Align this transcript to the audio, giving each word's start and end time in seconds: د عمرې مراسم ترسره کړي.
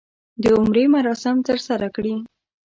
د 0.41 0.43
عمرې 0.57 0.85
مراسم 0.95 1.35
ترسره 1.47 1.87
کړي. 1.95 2.15